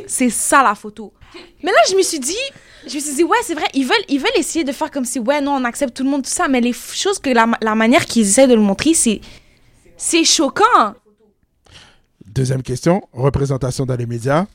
[0.08, 1.14] C'est ça la photo.
[1.62, 2.36] Mais là, je me suis dit,
[2.88, 5.06] je me suis dit, ouais, c'est vrai, ils veulent, ils veulent essayer de faire comme
[5.06, 7.48] si, ouais, non, on accepte tout le monde, tout ça, mais les choses que la,
[7.62, 9.22] la manière qu'ils essaient de le montrer, c'est,
[9.98, 10.94] c'est choquant.
[12.26, 14.46] Deuxième question, représentation dans les médias.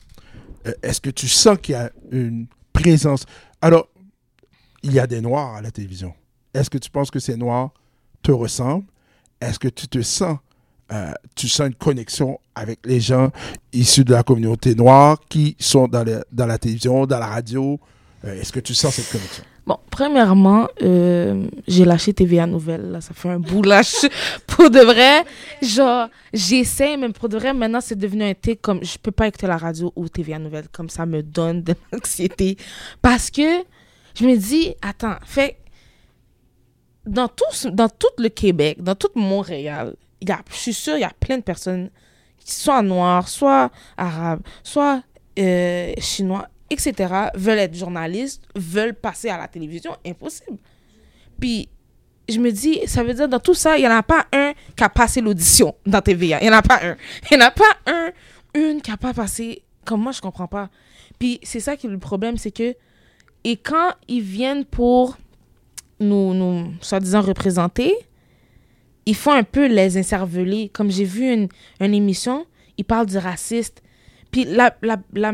[0.65, 3.25] Euh, Est-ce que tu sens qu'il y a une présence?
[3.61, 3.87] Alors,
[4.83, 6.13] il y a des noirs à la télévision.
[6.53, 7.71] Est-ce que tu penses que ces noirs
[8.21, 8.85] te ressemblent?
[9.41, 10.37] Est-ce que tu te sens,
[10.91, 13.31] euh, tu sens une connexion avec les gens
[13.73, 17.79] issus de la communauté noire qui sont dans, la télévision, dans la radio?
[18.23, 19.43] Euh, Est-ce que tu sens cette connexion?
[19.65, 22.91] Bon, premièrement, euh, j'ai lâché TVA Nouvelle.
[22.91, 24.07] Là, ça fait un bout je-
[24.45, 25.23] pour de vrai,
[25.61, 29.27] genre, j'essaie, mais pour de vrai, maintenant, c'est devenu un tic comme je peux pas
[29.27, 30.67] écouter la radio ou TVA Nouvelle.
[30.69, 32.57] Comme ça me donne de l'anxiété.
[33.01, 33.63] Parce que
[34.19, 35.57] je me dis, attends, fait.
[37.05, 41.01] Dans tout, dans tout le Québec, dans tout Montréal, y a, je suis sûre, il
[41.01, 41.89] y a plein de personnes
[42.39, 45.03] qui soit noirs, soit arabes, soit
[45.37, 49.95] euh, chinois, etc., veulent être journalistes, veulent passer à la télévision.
[50.05, 50.57] Impossible.
[51.39, 51.69] Puis,
[52.29, 54.53] je me dis, ça veut dire, dans tout ça, il n'y en a pas un
[54.75, 56.39] qui a passé l'audition dans TVA.
[56.41, 56.95] Il n'y en a pas un.
[57.29, 58.11] Il n'y en a pas un,
[58.53, 59.63] une qui n'a pas passé.
[59.85, 60.69] Comme moi, je comprends pas.
[61.19, 62.75] Puis, c'est ça qui est le problème, c'est que,
[63.43, 65.17] et quand ils viennent pour
[65.99, 67.93] nous, nous soi-disant, représenter,
[69.05, 70.69] ils font un peu les incervelés.
[70.73, 72.45] Comme j'ai vu une, une émission,
[72.77, 73.83] ils parlent du raciste.
[74.33, 75.31] Puis la, la, la,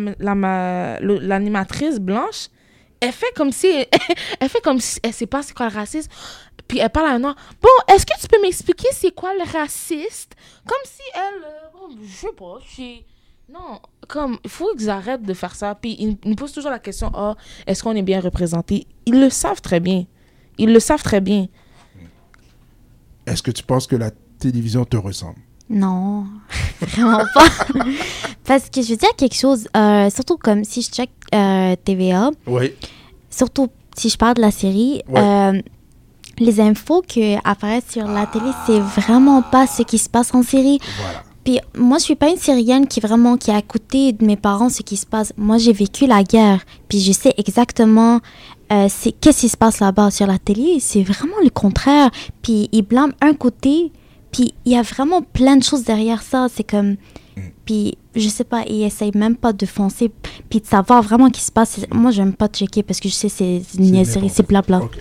[0.99, 2.49] l'animatrice blanche,
[2.99, 3.67] elle fait comme si
[4.39, 6.11] elle fait comme si elle sait pas c'est quoi le racisme.
[6.67, 7.35] Puis elle parle à un noir.
[7.61, 10.35] Bon, est-ce que tu peux m'expliquer c'est quoi le raciste?
[10.67, 13.05] Comme si elle, euh, oh, je sais pas, c'est
[13.51, 15.73] non, comme il faut qu'ils arrêtent de faire ça.
[15.75, 17.35] Puis ils, ils nous posent toujours la question, oh,
[17.65, 18.85] est-ce qu'on est bien représenté?
[19.05, 20.05] Ils le savent très bien.
[20.57, 21.47] Ils le savent très bien.
[23.25, 25.39] Est-ce que tu penses que la télévision te ressemble?
[25.69, 26.25] Non,
[26.81, 27.45] vraiment pas.
[28.45, 32.31] Parce que je veux dire quelque chose, euh, surtout comme si je check euh, TVA,
[32.47, 32.73] Oui.
[33.29, 35.61] surtout si je parle de la série, euh,
[36.39, 40.41] les infos qui apparaissent sur la télé, c'est vraiment pas ce qui se passe en
[40.41, 40.79] série.
[40.99, 41.23] Voilà.
[41.43, 44.69] Puis moi, je suis pas une Syrienne qui vraiment qui a écouté de mes parents
[44.69, 45.33] ce qui se passe.
[45.37, 48.19] Moi, j'ai vécu la guerre, puis je sais exactement
[48.71, 50.77] euh, c'est qu'est-ce qui se passe là-bas sur la télé.
[50.79, 52.11] C'est vraiment le contraire.
[52.43, 53.91] Puis ils blâment un côté,
[54.31, 56.47] puis il y a vraiment plein de choses derrière ça.
[56.53, 56.95] C'est comme,
[57.65, 60.11] puis je sais pas, ils essayent même pas de foncer,
[60.49, 61.79] puis de savoir vraiment ce qui se passe.
[61.91, 64.79] Moi, j'aime pas checker parce que je sais c'est c'est une niaiserie, c'est blabla.
[64.79, 64.97] Ok.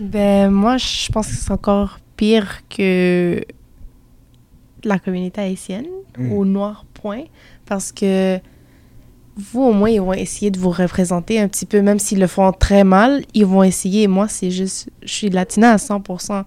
[0.00, 3.44] Ben, moi, je pense que c'est encore pire que
[4.84, 5.86] la communauté haïtienne
[6.18, 6.32] Mm.
[6.32, 7.24] au noir point.
[7.66, 8.38] Parce que
[9.36, 12.26] vous, au moins, ils vont essayer de vous représenter un petit peu, même s'ils le
[12.26, 14.06] font très mal, ils vont essayer.
[14.08, 16.44] Moi, c'est juste, je suis latina à 100%.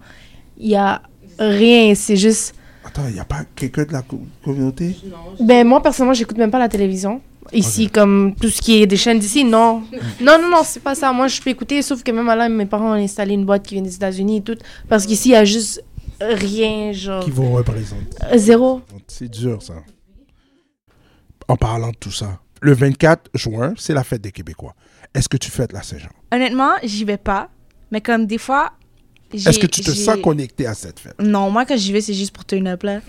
[0.58, 1.02] Il y a
[1.38, 2.54] rien, c'est juste.
[2.84, 4.96] Attends, il n'y a pas quelqu'un de la co- communauté?
[5.40, 7.20] Ben, moi, personnellement, j'écoute même pas la télévision.
[7.52, 9.82] Ici, comme tout ce qui est des chaînes d'ici, non.
[10.20, 11.12] Non, non, non, c'est pas ça.
[11.12, 13.74] Moi, je peux écouter, sauf que même là, mes parents ont installé une boîte qui
[13.74, 14.56] vient des États-Unis et tout.
[14.88, 15.82] Parce qu'ici, il y a juste
[16.20, 17.22] rien, genre.
[17.24, 18.80] qui vous représente euh, Zéro.
[19.06, 19.74] C'est dur, ça.
[21.48, 24.74] En parlant de tout ça, le 24 juin, c'est la fête des Québécois.
[25.14, 26.08] Est-ce que tu fêtes la Saint-Jean?
[26.32, 27.48] Honnêtement, j'y vais pas.
[27.92, 28.72] Mais comme des fois.
[29.36, 31.14] Est-ce que tu te sens connecté à cette fête?
[31.20, 33.00] Non, moi, quand j'y vais, c'est juste pour turn up, là.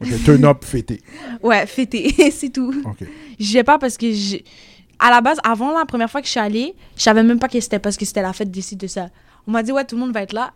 [0.00, 1.00] Ok, Turn up, fêter.
[1.42, 2.74] Ouais, fêter, c'est tout.
[2.84, 3.06] Ok.
[3.38, 4.06] J'y vais pas parce que.
[5.00, 7.46] À la base, avant la première fois que je suis allée, je savais même pas
[7.46, 9.10] que c'était parce que c'était la fête d'ici de ça.
[9.46, 10.52] On m'a dit, ouais, tout le monde va être là.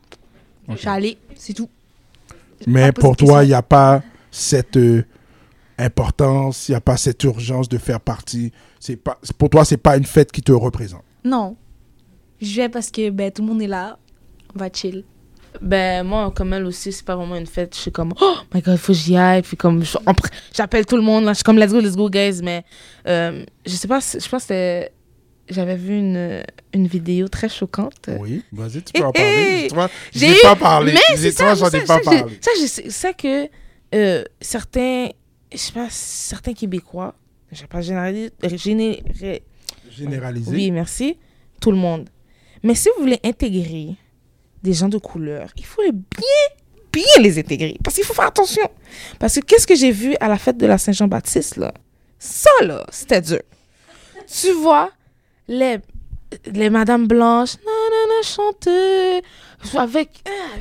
[0.69, 1.69] Je suis allée, c'est tout.
[2.67, 5.05] Mais pour toi, il n'y a pas cette euh,
[5.79, 8.53] importance, il n'y a pas cette urgence de faire partie.
[9.05, 11.05] Pas, pour toi, c'est pas une fête qui te représente?
[11.25, 11.57] Non.
[12.41, 13.99] Je vais parce que ben, tout le monde est là.
[14.55, 15.05] On va chill.
[15.61, 17.75] Ben, moi, comme elle aussi, c'est pas vraiment une fête.
[17.75, 19.43] Je suis comme, oh my god, faut que j'y aille.
[19.43, 19.83] Puis comme,
[20.55, 21.25] j'appelle tout le monde.
[21.25, 21.33] Là.
[21.33, 22.41] Je suis comme, let's go, let's go, guys.
[22.43, 22.65] Mais
[23.07, 24.89] euh, je sais pas, je pense que
[25.49, 28.09] j'avais vu une, une vidéo très choquante.
[28.19, 29.63] Oui, vas-y, tu peux en parler.
[29.65, 30.93] Justement, J'ai j'ai eu- pas parlé.
[30.95, 32.39] Mais c'est ça, j'en ai pas parlé.
[32.41, 33.49] Ça, je sais, ça que
[33.95, 35.09] euh, certains,
[35.53, 37.15] je sais pas, certains Québécois,
[37.51, 39.43] je vais pas généraliser, géné- ré-
[39.91, 40.51] Généralisé.
[40.51, 41.19] oui, merci,
[41.61, 42.09] tout le monde.
[42.63, 43.97] Mais si vous voulez intégrer
[44.63, 46.47] des gens de couleur, il faut les bien,
[46.93, 47.77] bien les intégrer.
[47.83, 48.69] Parce qu'il faut faire attention.
[49.19, 51.73] Parce que qu'est-ce que j'ai vu à la fête de la Saint-Jean-Baptiste, là?
[52.19, 53.41] Ça, là, c'était dur.
[54.29, 54.91] Tu vois,
[55.49, 55.79] les,
[56.47, 59.23] les Madame Blanches, nanana, chanteuses,
[59.77, 60.11] avec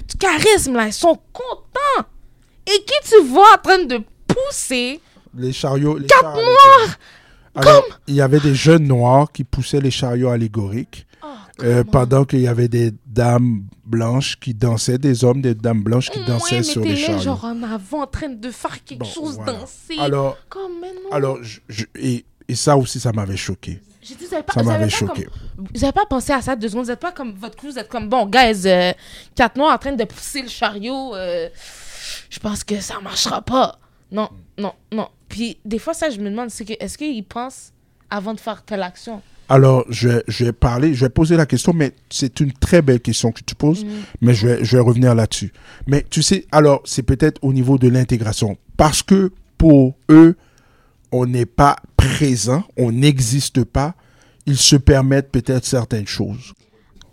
[0.07, 2.07] du charisme, là, ils sont contents.
[2.65, 4.99] Et qui tu vois en train de pousser
[5.35, 5.97] Les chariots.
[5.97, 6.97] Les Quatre allégoriques.
[7.53, 11.05] Alors, il y avait des jeunes noirs qui poussaient les chariots allégoriques.
[11.63, 16.09] Euh, pendant qu'il y avait des dames blanches qui dansaient, des hommes, des dames blanches
[16.09, 17.21] qui dansaient Ouais, sur les chariots.
[17.21, 19.53] genre en avant, en train de faire quelque Bon, chose, voilà.
[19.53, 19.95] danser.
[19.99, 23.81] Alors, Comme, alors je- je- et, et ça aussi, ça m'avait choqué.
[24.03, 25.25] Vous avez pas, Ça m'avait choqué.
[25.25, 26.85] comme- vous avez pas pensé à ça deux secondes.
[26.85, 28.91] Vous êtes pas comme votre crew, vous êtes comme, bon, guys, euh,
[29.35, 31.15] quatre noirs en train de pousser le chariot.
[31.15, 31.47] euh,
[32.29, 33.77] je pense que ça marchera pas.
[34.11, 35.07] Non, non, non.
[35.29, 37.71] Puis des fois, ça, je me demande, c'est que, est-ce qu'ils pensent
[38.09, 39.21] avant de faire telle action?
[39.53, 42.81] Alors, je vais, je vais parler, je vais poser la question, mais c'est une très
[42.81, 43.89] belle question que tu poses, Mm.
[44.21, 45.51] mais je vais, je vais revenir là-dessus.
[45.87, 48.57] Mais tu sais, alors, c'est peut-être au niveau de l'intégration.
[48.77, 50.37] Parce que pour eux,
[51.11, 53.95] on n'est pas présent, on n'existe pas,
[54.45, 56.53] ils se permettent peut-être certaines choses.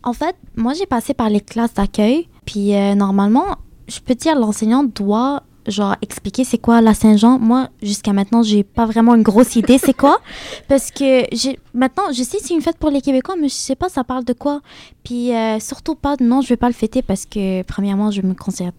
[0.05, 2.29] En fait, moi, j'ai passé par les classes d'accueil.
[2.47, 3.57] Puis, euh, normalement,
[3.89, 7.39] je peux dire, l'enseignant doit, genre, expliquer c'est quoi la Saint-Jean.
[7.39, 10.21] Moi, jusqu'à maintenant, j'ai pas vraiment une grosse idée c'est quoi.
[10.69, 13.77] Parce que j'ai maintenant, je sais c'est une fête pour les Québécois, mais je sais
[13.77, 14.61] pas ça parle de quoi.
[15.05, 18.35] Puis, euh, surtout pas, non, je vais pas le fêter parce que, premièrement, je me
[18.35, 18.73] considère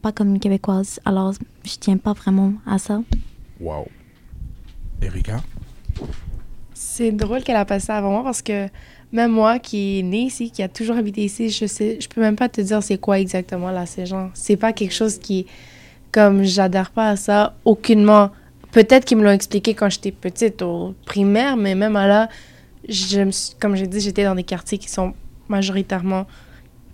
[0.00, 1.00] pas comme une Québécoise.
[1.04, 1.32] Alors,
[1.64, 3.00] je tiens pas vraiment à ça.
[3.60, 3.86] Wow.
[5.02, 5.40] Erika?
[6.74, 8.68] C'est drôle qu'elle a passé avant moi parce que
[9.12, 12.20] même moi qui est née ici, qui a toujours habité ici, je sais, je peux
[12.20, 14.30] même pas te dire c'est quoi exactement la Saint-Jean.
[14.34, 15.46] C'est pas quelque chose qui,
[16.12, 18.30] comme j'adhère pas à ça aucunement.
[18.72, 22.28] Peut-être qu'ils me l'ont expliqué quand j'étais petite au primaire, mais même à là,
[22.88, 25.14] je me suis- comme j'ai dit, j'étais dans des quartiers qui sont
[25.48, 26.26] majoritairement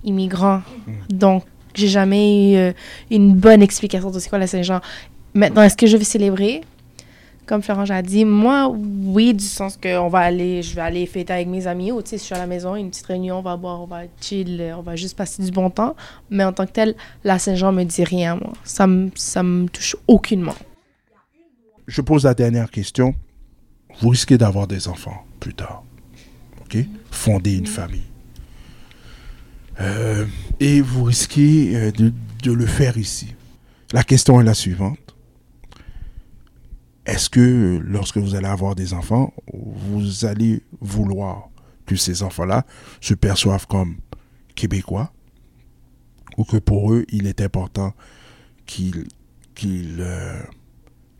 [0.04, 0.62] immigrants.
[1.08, 1.44] Donc,
[1.74, 2.72] j'ai jamais eu euh,
[3.10, 4.80] une bonne explication de c'est quoi la Saint-Jean.
[5.34, 6.62] Maintenant, est-ce que je vais célébrer?
[7.46, 11.06] Comme Florence a dit, moi, oui, du sens que on va aller, je vais aller
[11.06, 13.42] fêter avec mes amis, ou si je suis à la maison, une petite réunion, on
[13.42, 15.96] va boire, on va chill, euh, on va juste passer du bon temps.
[16.30, 18.52] Mais en tant que tel, la Saint-Jean me dit rien, moi.
[18.62, 20.54] Ça me, ça me touche aucunement.
[21.88, 23.14] Je pose la dernière question.
[24.00, 25.82] Vous risquez d'avoir des enfants plus tard.
[26.64, 26.78] OK?
[27.10, 28.02] Fonder une famille.
[29.80, 30.26] Euh,
[30.60, 32.12] et vous risquez euh, de,
[32.44, 33.34] de le faire ici.
[33.92, 34.98] La question est la suivante.
[37.06, 41.48] Est-ce que lorsque vous allez avoir des enfants, vous allez vouloir
[41.86, 42.64] que ces enfants-là
[43.00, 43.96] se perçoivent comme
[44.54, 45.12] québécois
[46.36, 47.92] ou que pour eux, il est important
[48.66, 49.06] qu'ils
[50.00, 50.42] euh,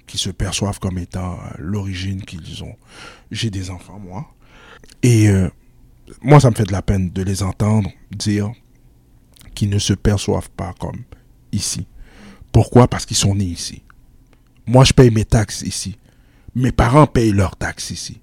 [0.09, 2.77] se perçoivent comme étant l'origine qu'ils ont.
[3.31, 4.33] J'ai des enfants, moi.
[5.03, 5.49] Et euh,
[6.23, 8.53] moi, ça me fait de la peine de les entendre dire
[9.55, 11.03] qu'ils ne se perçoivent pas comme
[11.53, 11.87] ici.
[12.53, 12.89] Pourquoi?
[12.89, 13.83] Parce qu'ils sont nés ici.
[14.73, 15.99] Moi, je paye mes taxes ici.
[16.55, 18.23] Mes parents payent leurs taxes ici.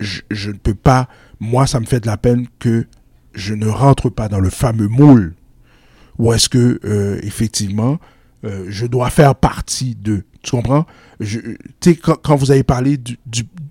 [0.00, 1.06] Je, ne peux pas...
[1.38, 2.86] Moi, ça me fait de la peine que
[3.34, 5.34] je ne rentre pas dans le fameux moule
[6.18, 7.98] où est-ce que, euh, effectivement,
[8.44, 10.24] euh, je dois faire partie de.
[10.42, 10.86] Tu comprends?
[11.20, 13.14] Tu sais, quand, vous avez parlé de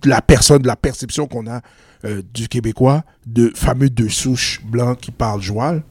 [0.04, 1.60] la personne, de la perception qu'on a
[2.04, 5.82] euh, du Québécois, de fameux de souche blanc qui parle joual,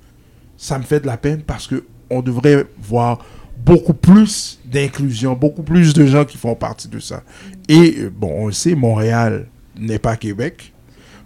[0.55, 3.19] ça me fait de la peine parce que on devrait voir
[3.65, 7.23] beaucoup plus d'inclusion, beaucoup plus de gens qui font partie de ça.
[7.67, 9.47] Et euh, bon, on le sait, Montréal
[9.77, 10.71] n'est pas Québec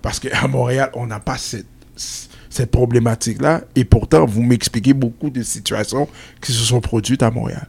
[0.02, 1.68] parce qu'à Montréal, on n'a pas cette,
[2.50, 3.64] cette problématique-là.
[3.76, 6.08] Et pourtant, vous m'expliquez beaucoup de situations
[6.42, 7.68] qui se sont produites à Montréal.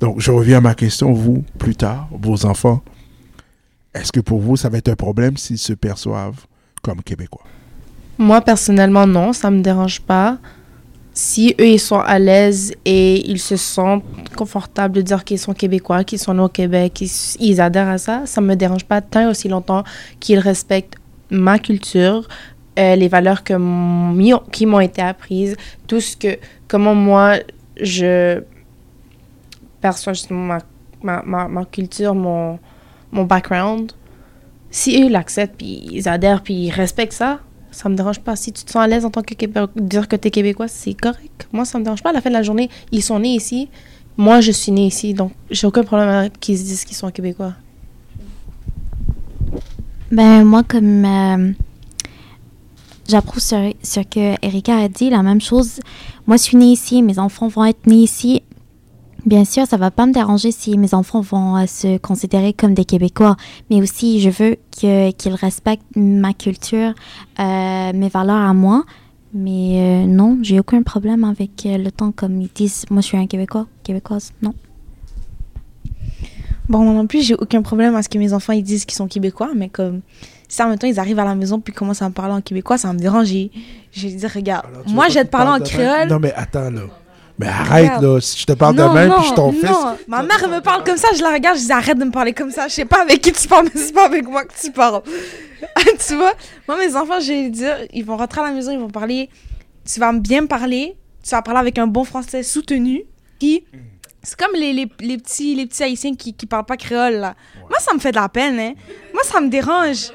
[0.00, 2.82] Donc, je reviens à ma question, vous, plus tard, vos enfants,
[3.94, 6.46] est-ce que pour vous, ça va être un problème s'ils se perçoivent
[6.82, 7.44] comme Québécois?
[8.18, 10.38] Moi, personnellement, non, ça me dérange pas.
[11.20, 14.04] Si eux, ils sont à l'aise et ils se sentent
[14.36, 17.02] confortables de dire qu'ils sont québécois, qu'ils sont nés au Québec,
[17.40, 19.82] ils, adhèrent à ça, ça me dérange pas tant et aussi longtemps
[20.20, 20.94] qu'ils respectent
[21.28, 22.28] ma culture,
[22.78, 25.56] euh, les valeurs qui m'ont été apprises,
[25.88, 27.38] tout ce que, comment moi,
[27.80, 28.40] je
[29.80, 30.58] perçois justement ma,
[31.02, 32.60] ma, ma, ma culture, mon,
[33.10, 33.90] mon background.
[34.70, 38.36] Si eux, l'acceptent, puis ils adhèrent, puis ils respectent ça, ça me dérange pas.
[38.36, 40.68] Si tu te sens à l'aise en tant que Québécois, dire que tu es Québécois,
[40.68, 41.48] c'est correct.
[41.52, 42.10] Moi, ça me dérange pas.
[42.10, 43.68] À la fin de la journée, ils sont nés ici.
[44.16, 47.54] Moi, je suis née ici, donc j'ai aucun problème qu'ils se disent qu'ils sont Québécois.
[50.10, 51.52] Ben, moi, comme euh,
[53.08, 55.80] j'approuve ce, ce que Erika a dit, la même chose.
[56.26, 58.42] Moi, je suis née ici, mes enfants vont être nés ici.
[59.26, 62.72] Bien sûr, ça va pas me déranger si mes enfants vont euh, se considérer comme
[62.72, 63.36] des Québécois,
[63.68, 66.94] mais aussi je veux que- qu'ils respectent ma culture,
[67.40, 68.84] euh, mes valeurs à moi.
[69.34, 73.06] Mais euh, non, j'ai aucun problème avec euh, le temps comme ils disent, moi je
[73.08, 74.54] suis un Québécois, Québécoise, non.
[76.68, 78.96] Bon, moi non plus, j'ai aucun problème à ce que mes enfants ils disent qu'ils
[78.96, 80.00] sont québécois, mais comme
[80.48, 82.40] si en même temps ils arrivent à la maison puis commencent à me parler en
[82.40, 83.32] québécois, ça va me dérange.
[83.32, 83.50] Et
[83.92, 86.08] Je vais dire, regarde, Alors, moi je vais te parler en créole.
[86.08, 86.82] Non, mais attends, là.
[87.38, 88.04] Mais arrête, Regarde.
[88.04, 88.20] là.
[88.20, 89.68] Si je te parle Non, de même, non, puis je t'en fais.
[89.70, 89.96] non.
[90.08, 92.10] Ma mère elle me parle comme ça, je la regarde, je dis arrête de me
[92.10, 92.66] parler comme ça.
[92.68, 95.02] Je sais pas avec qui tu parles, mais c'est pas avec moi que tu parles.
[96.06, 96.32] tu vois,
[96.66, 99.28] moi mes enfants, je vais dire, ils vont rentrer à la maison, ils vont parler.
[99.90, 103.04] Tu vas bien me parler, tu vas parler avec un bon français soutenu.
[103.38, 103.64] Qui,
[104.22, 107.34] c'est comme les, les, les petits les petits haïtiens qui qui parlent pas créole là.
[107.70, 108.72] Moi ça me fait de la peine, hein.
[109.14, 110.10] Moi ça me dérange.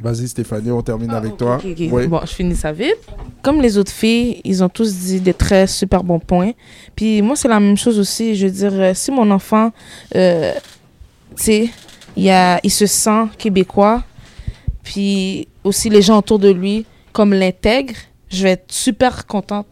[0.00, 1.56] Vas-y, Stéphanie, on termine avec toi.
[1.56, 1.88] Ok, ok.
[1.90, 2.06] Oui.
[2.06, 2.96] Bon, je finis ça vite.
[3.42, 6.52] Comme les autres filles, ils ont tous dit des très super bons points.
[6.94, 8.36] Puis moi, c'est la même chose aussi.
[8.36, 9.72] Je veux dire, euh, si mon enfant,
[10.14, 10.52] euh,
[11.36, 11.70] tu sais,
[12.16, 14.04] il, a- il se sent québécois,
[14.84, 17.96] puis aussi les gens autour de lui, comme l'intègrent,
[18.30, 19.66] je vais être super contente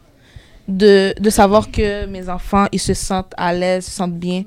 [0.67, 4.43] de, de savoir que mes enfants, ils se sentent à l'aise, se sentent bien.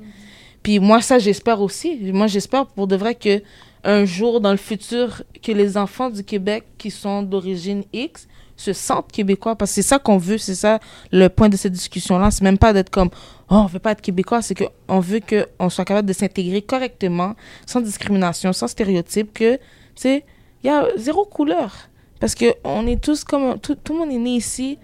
[0.62, 1.98] Puis moi, ça, j'espère aussi.
[2.12, 3.42] Moi, j'espère pour de vrai que
[3.84, 8.72] un jour dans le futur, que les enfants du Québec qui sont d'origine X se
[8.72, 9.56] sentent québécois.
[9.56, 10.80] Parce que c'est ça qu'on veut, c'est ça
[11.12, 12.30] le point de cette discussion-là.
[12.30, 13.10] C'est même pas d'être comme,
[13.48, 17.34] oh, on veut pas être québécois, c'est qu'on veut qu'on soit capable de s'intégrer correctement,
[17.66, 19.58] sans discrimination, sans stéréotype, que,
[19.94, 20.22] tu
[20.62, 21.74] il y a zéro couleur.
[22.20, 24.78] Parce que on est tous comme, tout, tout le monde est né ici,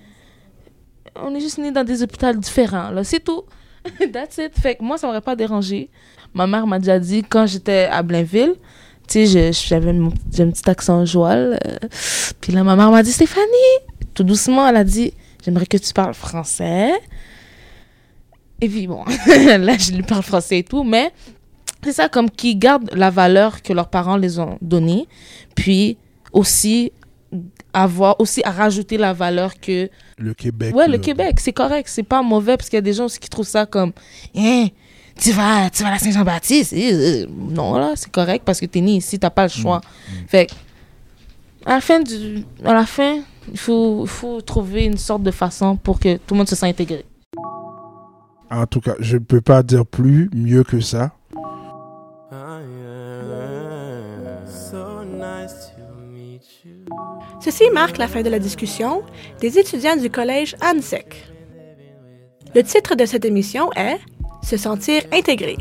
[1.15, 3.45] on est juste né dans des hôpitaux différents, là, c'est tout.
[4.13, 4.59] That's it.
[4.59, 5.91] Fait que moi, ça m'aurait pas dérangé.
[6.35, 8.57] Ma mère m'a déjà dit, quand j'étais à Blainville,
[9.09, 11.59] tu sais, j'avais mon- un petit accent joual.
[11.67, 11.89] euh,
[12.41, 13.47] puis là, ma mère m'a dit, Stéphanie,
[14.15, 15.13] tout doucement, elle a dit,
[15.45, 16.91] j'aimerais que tu parles français.
[18.61, 21.13] Et puis bon, là, je lui parle français et tout, mais
[21.85, 25.07] c'est ça, comme qu'ils gardent la valeur que leurs parents les ont donnée,
[25.55, 25.99] puis
[26.33, 26.91] aussi
[27.75, 30.75] avoir, aussi à rajouter la valeur que Le Québec.
[30.75, 30.97] Ouais, le.
[30.99, 31.89] Québec, c'est correct.
[31.91, 33.93] C'est pas mauvais parce qu'il y a des gens aussi qui trouvent ça comme,
[34.35, 34.69] hein,
[35.19, 36.73] tu vas, tu vas à la Saint-Jean-Baptiste.
[36.75, 37.27] euh.
[37.31, 39.81] Non, là, c'est correct parce que t'es né ici, t'as pas le choix.
[40.29, 40.53] Fait que,
[41.65, 45.31] à la fin du, à la fin, il faut, il faut trouver une sorte de
[45.31, 47.05] façon pour que tout le monde se sente intégré.
[48.51, 51.13] En tout cas, je ne peux pas dire plus mieux que ça.
[57.41, 59.03] Ceci marque la fin de la discussion
[59.41, 61.27] des étudiants du collège ANSEC.
[62.55, 63.99] Le titre de cette émission est
[64.47, 65.57] Se sentir intégré.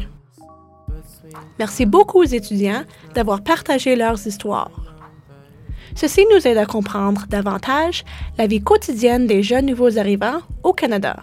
[1.57, 2.83] Merci beaucoup aux étudiants
[3.15, 4.93] d'avoir partagé leurs histoires.
[5.95, 8.05] Ceci nous aide à comprendre davantage
[8.37, 11.17] la vie quotidienne des jeunes nouveaux arrivants au Canada.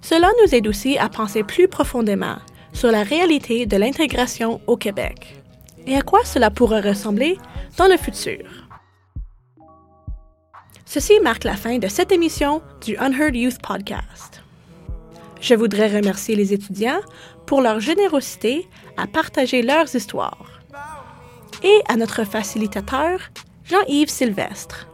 [0.00, 2.36] Cela nous aide aussi à penser plus profondément
[2.72, 5.42] sur la réalité de l'intégration au Québec
[5.88, 7.36] et à quoi cela pourrait ressembler
[7.78, 8.44] dans le futur.
[10.84, 14.45] Ceci marque la fin de cette émission du Unheard Youth Podcast.
[15.46, 17.00] Je voudrais remercier les étudiants
[17.46, 20.60] pour leur générosité à partager leurs histoires
[21.62, 23.20] et à notre facilitateur,
[23.64, 24.88] Jean-Yves Sylvestre.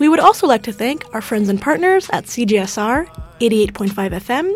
[0.00, 3.04] We would also like to thank our friends and partners at CJSR
[3.42, 4.46] 88.5 FM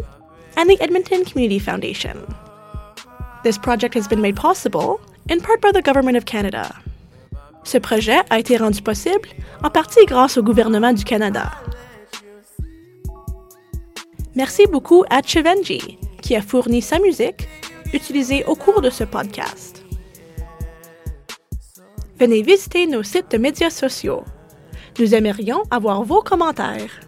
[0.56, 2.16] and the Edmonton Community Foundation.
[3.44, 6.74] This project has been made possible in part by the Government of Canada.
[7.62, 9.28] Ce projet a été rendu possible
[9.62, 11.52] en partie grâce au gouvernement du Canada.
[14.38, 17.48] Merci beaucoup à Chivenji, qui a fourni sa musique
[17.92, 19.84] utilisée au cours de ce podcast.
[22.20, 24.22] Venez visiter nos sites de médias sociaux.
[25.00, 27.00] Nous aimerions avoir vos commentaires.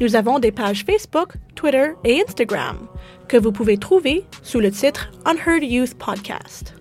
[0.00, 2.88] Nous avons des pages Facebook, Twitter et Instagram
[3.28, 6.74] que vous pouvez trouver sous le titre Unheard Youth Podcast.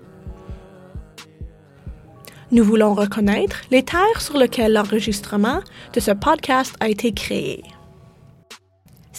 [2.50, 5.62] Nous voulons reconnaître les terres sur lesquelles l'enregistrement
[5.94, 7.64] de ce podcast a été créé.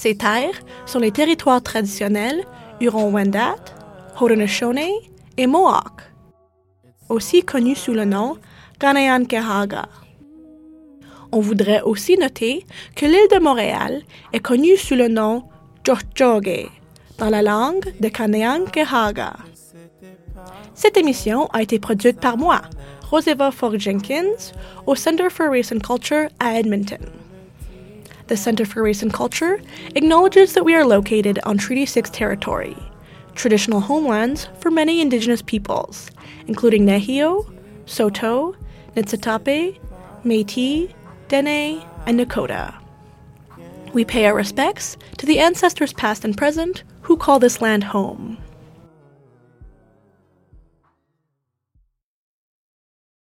[0.03, 2.43] Ces terres sont les territoires traditionnels
[2.81, 3.63] Huron-Wendat,
[4.21, 6.03] Haudenosaunee et Mohawk,
[7.09, 8.37] aussi connus sous le nom
[8.81, 9.85] Kaneankehaga.
[11.31, 12.67] On voudrait aussi noter
[12.97, 14.03] que l'île de Montréal
[14.33, 15.45] est connue sous le nom
[15.85, 16.69] Tjohtjogé
[17.19, 19.35] dans la langue de Kaneankehaga.
[20.75, 22.63] Cette émission a été produite par moi,
[23.09, 24.51] Roseva Ford Jenkins,
[24.85, 27.22] au Center for Race and Culture à Edmonton.
[28.33, 29.61] The Center for Race and Culture
[29.95, 32.75] acknowledges that we are located on Treaty 6 territory,
[33.35, 36.11] traditional homelands for many Indigenous peoples,
[36.47, 37.45] including Nehio,
[37.85, 38.57] Soto,
[38.97, 39.79] Nitsitape,
[40.25, 40.95] Métis,
[41.29, 42.75] Dene, and Nakota.
[43.93, 48.39] We pay our respects to the ancestors past and present who call this land home.